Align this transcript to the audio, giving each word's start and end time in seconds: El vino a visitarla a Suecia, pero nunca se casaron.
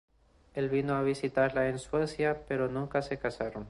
El 0.55 0.69
vino 0.69 0.95
a 0.95 1.03
visitarla 1.03 1.69
a 1.69 1.77
Suecia, 1.77 2.41
pero 2.47 2.67
nunca 2.67 3.03
se 3.03 3.19
casaron. 3.19 3.59